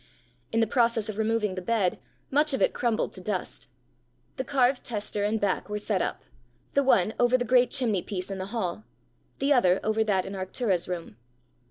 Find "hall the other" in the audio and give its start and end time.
8.47-9.79